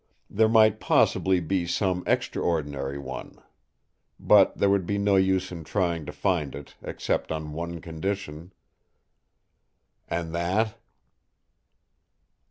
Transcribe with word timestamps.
There 0.31 0.49
might 0.49 0.79
possibly 0.79 1.39
be 1.39 1.67
some 1.67 2.03
extraordinary 2.07 2.97
one. 2.97 3.37
But 4.19 4.57
there 4.57 4.67
would 4.71 4.87
be 4.87 4.97
no 4.97 5.15
use 5.15 5.51
in 5.51 5.63
trying 5.63 6.07
to 6.07 6.11
find 6.11 6.55
it, 6.55 6.75
except 6.81 7.31
on 7.31 7.53
one 7.53 7.81
condition." 7.81 8.51
"And 10.09 10.33
that?" 10.33 10.75